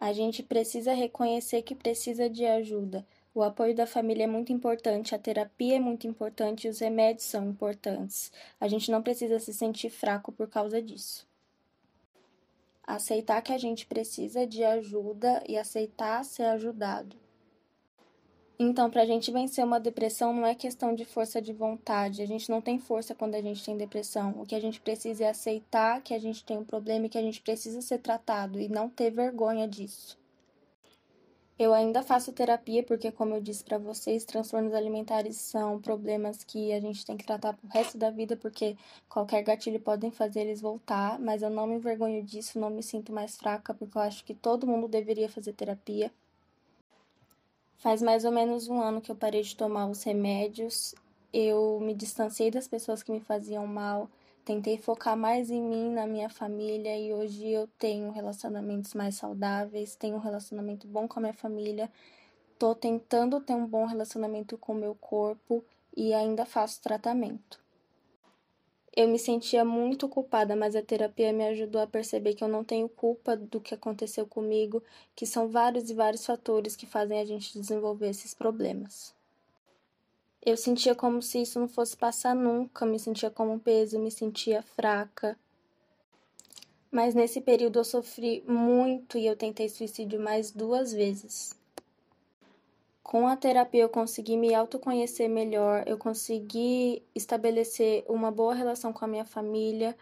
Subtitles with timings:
[0.00, 3.04] A gente precisa reconhecer que precisa de ajuda.
[3.34, 7.24] O apoio da família é muito importante, a terapia é muito importante e os remédios
[7.26, 8.30] são importantes.
[8.60, 11.26] A gente não precisa se sentir fraco por causa disso.
[12.86, 17.16] Aceitar que a gente precisa de ajuda e aceitar ser ajudado.
[18.60, 22.22] Então, para a gente vencer uma depressão não é questão de força de vontade.
[22.22, 24.34] A gente não tem força quando a gente tem depressão.
[24.36, 27.18] O que a gente precisa é aceitar que a gente tem um problema e que
[27.18, 30.18] a gente precisa ser tratado e não ter vergonha disso.
[31.56, 36.72] Eu ainda faço terapia porque, como eu disse para vocês, transtornos alimentares são problemas que
[36.72, 38.76] a gente tem que tratar pro resto da vida porque
[39.08, 43.12] qualquer gatilho podem fazer eles voltar, mas eu não me envergonho disso, não me sinto
[43.12, 46.12] mais fraca porque eu acho que todo mundo deveria fazer terapia.
[47.78, 50.96] Faz mais ou menos um ano que eu parei de tomar os remédios.
[51.32, 54.10] Eu me distanciei das pessoas que me faziam mal.
[54.44, 59.94] Tentei focar mais em mim, na minha família, e hoje eu tenho relacionamentos mais saudáveis,
[59.94, 61.88] tenho um relacionamento bom com a minha família.
[62.58, 65.64] Tô tentando ter um bom relacionamento com o meu corpo
[65.96, 67.60] e ainda faço tratamento.
[68.98, 72.64] Eu me sentia muito culpada, mas a terapia me ajudou a perceber que eu não
[72.64, 74.82] tenho culpa do que aconteceu comigo,
[75.14, 79.14] que são vários e vários fatores que fazem a gente desenvolver esses problemas.
[80.44, 84.10] Eu sentia como se isso não fosse passar nunca, me sentia como um peso, me
[84.10, 85.38] sentia fraca.
[86.90, 91.57] Mas nesse período eu sofri muito e eu tentei suicídio mais duas vezes.
[93.08, 99.02] Com a terapia eu consegui me autoconhecer melhor, eu consegui estabelecer uma boa relação com
[99.02, 99.96] a minha família,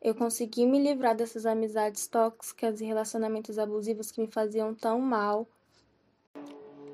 [0.00, 5.46] eu consegui me livrar dessas amizades tóxicas e relacionamentos abusivos que me faziam tão mal.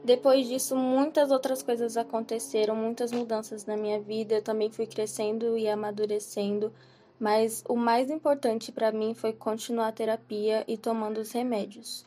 [0.02, 4.34] Depois disso, muitas outras coisas aconteceram, muitas mudanças na minha vida.
[4.34, 6.72] Eu também fui crescendo e amadurecendo,
[7.20, 12.04] mas o mais importante para mim foi continuar a terapia e tomando os remédios.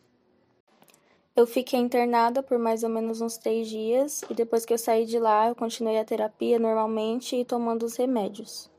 [1.35, 5.05] Eu fiquei internada por mais ou menos uns três dias e depois que eu saí
[5.05, 8.71] de lá, eu continuei a terapia normalmente e tomando os remédios.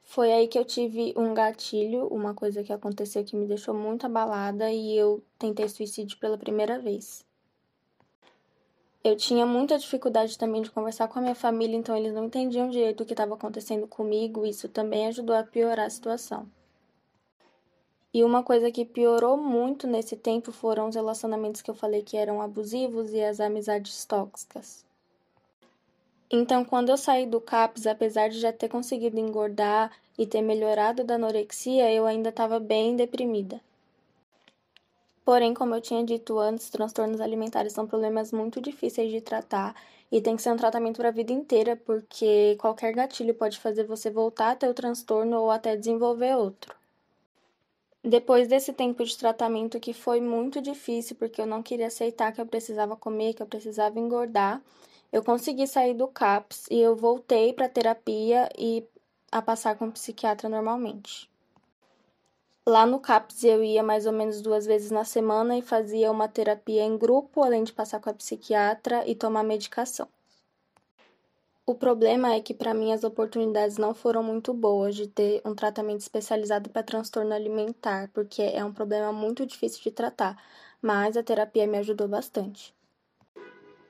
[0.00, 4.06] Foi aí que eu tive um gatilho, uma coisa que aconteceu que me deixou muito
[4.06, 7.26] abalada e eu tentei suicídio pela primeira vez.
[9.02, 12.70] Eu tinha muita dificuldade também de conversar com a minha família, então eles não entendiam
[12.70, 16.48] direito o que estava acontecendo comigo, e isso também ajudou a piorar a situação.
[18.12, 22.16] E uma coisa que piorou muito nesse tempo foram os relacionamentos que eu falei que
[22.16, 24.84] eram abusivos e as amizades tóxicas.
[26.30, 31.02] Então, quando eu saí do CAPS, apesar de já ter conseguido engordar e ter melhorado
[31.02, 33.60] da anorexia, eu ainda estava bem deprimida.
[35.24, 39.74] Porém, como eu tinha dito antes, transtornos alimentares são problemas muito difíceis de tratar
[40.10, 43.84] e tem que ser um tratamento para a vida inteira, porque qualquer gatilho pode fazer
[43.84, 46.74] você voltar a ter o transtorno ou até desenvolver outro.
[48.04, 52.40] Depois desse tempo de tratamento que foi muito difícil, porque eu não queria aceitar que
[52.40, 54.62] eu precisava comer, que eu precisava engordar,
[55.12, 58.86] eu consegui sair do CAPS e eu voltei para terapia e
[59.32, 61.28] a passar com o psiquiatra normalmente.
[62.66, 66.28] Lá no CAPS eu ia mais ou menos duas vezes na semana e fazia uma
[66.28, 70.06] terapia em grupo, além de passar com a psiquiatra e tomar medicação.
[71.68, 75.54] O problema é que para mim as oportunidades não foram muito boas de ter um
[75.54, 80.42] tratamento especializado para transtorno alimentar, porque é um problema muito difícil de tratar,
[80.80, 82.74] mas a terapia me ajudou bastante.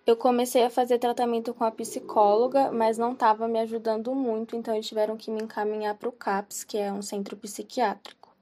[0.04, 4.74] Eu comecei a fazer tratamento com a psicóloga, mas não estava me ajudando muito, então
[4.74, 8.34] eles tiveram que me encaminhar para o CAPS, que é um centro psiquiátrico.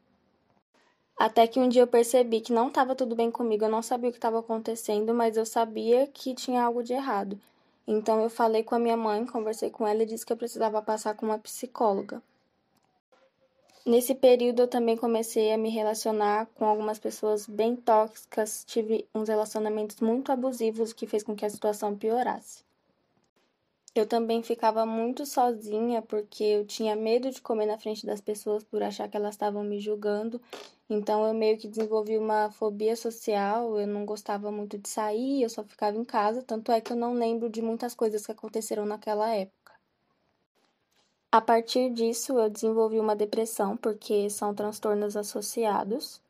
[1.18, 4.08] Até que um dia eu percebi que não estava tudo bem comigo, eu não sabia
[4.08, 7.38] o que estava acontecendo, mas eu sabia que tinha algo de errado.
[7.86, 10.82] Então eu falei com a minha mãe, conversei com ela e disse que eu precisava
[10.82, 12.20] passar com uma psicóloga.
[13.86, 19.28] Nesse período eu também comecei a me relacionar com algumas pessoas bem tóxicas, tive uns
[19.28, 22.65] relacionamentos muito abusivos que fez com que a situação piorasse.
[23.98, 28.62] Eu também ficava muito sozinha porque eu tinha medo de comer na frente das pessoas
[28.62, 30.38] por achar que elas estavam me julgando.
[30.88, 35.48] Então eu meio que desenvolvi uma fobia social, eu não gostava muito de sair, eu
[35.48, 38.84] só ficava em casa, tanto é que eu não lembro de muitas coisas que aconteceram
[38.84, 39.72] naquela época.
[41.32, 46.20] A partir disso, eu desenvolvi uma depressão, porque são transtornos associados.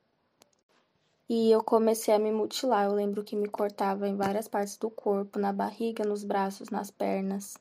[1.28, 2.84] E eu comecei a me mutilar.
[2.84, 6.90] Eu lembro que me cortava em várias partes do corpo, na barriga, nos braços, nas
[6.90, 7.58] pernas.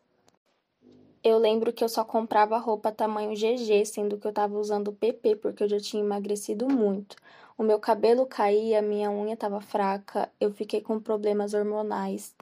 [1.23, 5.37] Eu lembro que eu só comprava roupa tamanho GG, sendo que eu tava usando PP
[5.37, 7.15] porque eu já tinha emagrecido muito.
[7.57, 12.35] O meu cabelo caía, minha unha estava fraca, eu fiquei com problemas hormonais.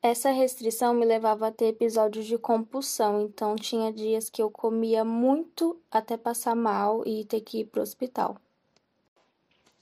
[0.00, 5.04] Essa restrição me levava a ter episódios de compulsão, então tinha dias que eu comia
[5.04, 8.36] muito até passar mal e ter que ir pro hospital.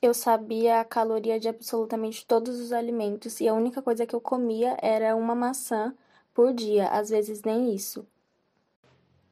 [0.04, 4.20] Eu sabia a caloria de absolutamente todos os alimentos e a única coisa que eu
[4.20, 5.94] comia era uma maçã
[6.34, 8.06] por dia, às vezes nem isso.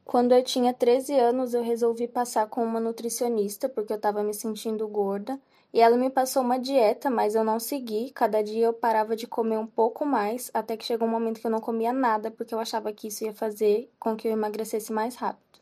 [0.03, 4.33] Quando eu tinha 13 anos, eu resolvi passar com uma nutricionista porque eu estava me
[4.33, 5.39] sentindo gorda
[5.75, 8.11] e ela me passou uma dieta, mas eu não segui.
[8.11, 11.47] Cada dia eu parava de comer um pouco mais, até que chegou um momento que
[11.47, 14.91] eu não comia nada porque eu achava que isso ia fazer com que eu emagrecesse
[14.91, 15.62] mais rápido.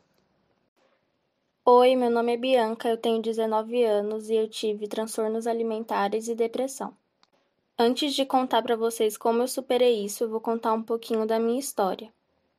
[1.63, 6.33] Oi, meu nome é Bianca, eu tenho 19 anos e eu tive transtornos alimentares e
[6.33, 6.97] depressão.
[7.77, 11.39] Antes de contar para vocês como eu superei isso, eu vou contar um pouquinho da
[11.39, 12.11] minha história.